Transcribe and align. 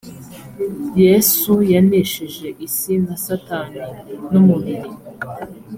yesu 1.03 1.51
yanesheje 1.73 2.47
isi 2.65 2.93
na 3.05 3.15
satani 3.25 3.79
nu 4.31 4.39
mubiri 4.47 4.89